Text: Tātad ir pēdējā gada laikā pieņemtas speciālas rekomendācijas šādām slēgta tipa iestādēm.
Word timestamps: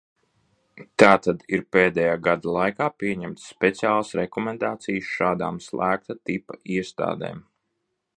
Tātad 1.01 1.43
ir 1.57 1.65
pēdējā 1.75 2.15
gada 2.27 2.53
laikā 2.55 2.87
pieņemtas 3.03 3.45
speciālas 3.53 4.09
rekomendācijas 4.21 5.11
šādām 5.19 5.61
slēgta 5.67 6.17
tipa 6.31 6.59
iestādēm. 6.79 7.45